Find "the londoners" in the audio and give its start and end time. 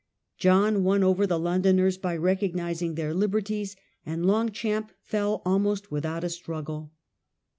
1.27-1.95